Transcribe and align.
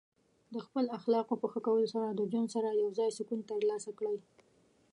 د 0.53 0.55
خپل 0.65 0.85
اخلاقو 0.97 1.33
په 1.41 1.47
ښه 1.51 1.59
کولو 1.67 1.87
سره 1.93 2.07
د 2.11 2.21
ژوند 2.31 2.47
سره 2.55 2.69
یوځای 2.83 3.09
سکون 3.17 3.39
ترلاسه 3.51 3.91
کړئ. 3.99 4.17